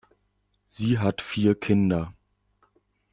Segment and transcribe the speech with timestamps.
[0.65, 2.11] Sie hat vier Kinder.